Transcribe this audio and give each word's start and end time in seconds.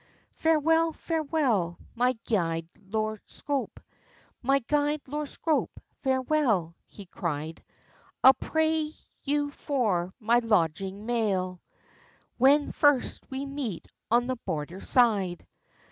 "Farewell, 0.33 0.93
farewell, 0.93 1.77
my 1.93 2.13
gude 2.25 2.67
Lord 2.87 3.21
Scroope! 3.27 3.79
My 4.41 4.57
gude 4.57 5.07
Lord 5.07 5.29
Scroope, 5.29 5.79
farewell!" 6.01 6.73
he 6.87 7.05
cried; 7.05 7.63
"I'll 8.23 8.33
pay 8.33 8.93
you 9.21 9.51
for 9.51 10.11
my 10.19 10.39
lodging 10.39 11.05
maill, 11.05 11.59
When 12.39 12.71
first 12.71 13.29
we 13.29 13.45
meet 13.45 13.87
on 14.09 14.25
the 14.25 14.37
border 14.37 14.81
side." 14.81 15.45